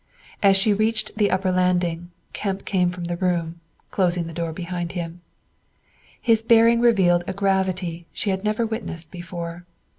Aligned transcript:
As 0.41 0.57
she 0.57 0.73
reached 0.73 1.15
the 1.17 1.29
upper 1.29 1.51
landing, 1.51 2.09
Kemp 2.33 2.65
came 2.65 2.89
from 2.89 3.03
the 3.03 3.17
room, 3.17 3.59
closing 3.91 4.25
the 4.25 4.33
door 4.33 4.51
behind 4.51 4.93
him. 4.93 5.21
His 6.19 6.41
bearing 6.41 6.81
revealed 6.81 7.23
a 7.27 7.33
gravity 7.33 8.07
she 8.11 8.31
had 8.31 8.43
never 8.43 8.65
witnessed 8.65 9.11
before. 9.11 9.67